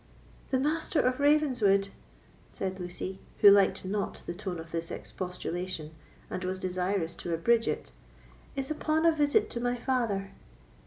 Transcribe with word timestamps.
"The 0.49 0.57
Master 0.57 0.99
of 0.99 1.19
Ravenswood," 1.19 1.89
said 2.49 2.79
Lucy, 2.79 3.19
who 3.41 3.51
liked 3.51 3.85
not 3.85 4.23
the 4.25 4.33
tone 4.33 4.57
of 4.59 4.71
this 4.71 4.89
expostulation, 4.89 5.91
and 6.27 6.43
was 6.43 6.57
desirous 6.57 7.13
to 7.17 7.31
abridge 7.35 7.67
it, 7.67 7.91
"is 8.55 8.71
upon 8.71 9.05
a 9.05 9.11
visit 9.11 9.47
to 9.51 9.59
my 9.59 9.75
father." 9.77 10.31